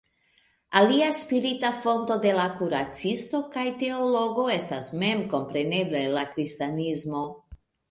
Alia 0.79 1.09
spirita 1.17 1.69
fonto 1.83 2.17
de 2.23 2.31
la 2.37 2.45
kuracisto 2.61 3.43
kaj 3.57 3.67
teologo 3.85 4.47
estas 4.57 4.91
memkompreneble 5.05 6.05
la 6.19 6.27
kristanismo. 6.35 7.25